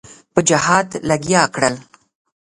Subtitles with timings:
[0.33, 1.75] په جهاد لګیا کړل.